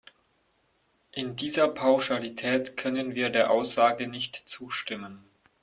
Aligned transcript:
In 1.11 1.35
dieser 1.35 1.67
Pauschalität 1.67 2.75
können 2.75 3.13
wir 3.13 3.29
der 3.29 3.51
Aussage 3.51 4.07
nicht 4.07 4.35
zustimmen. 4.35 5.23